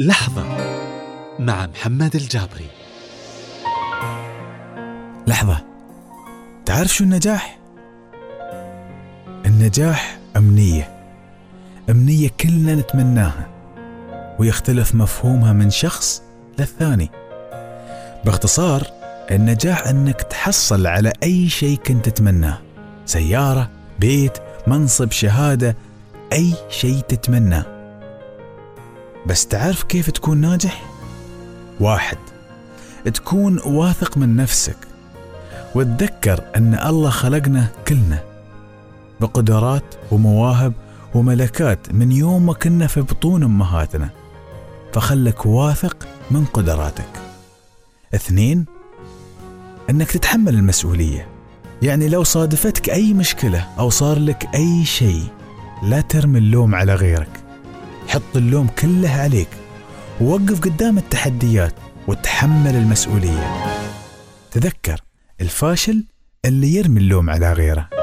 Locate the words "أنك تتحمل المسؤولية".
49.90-51.28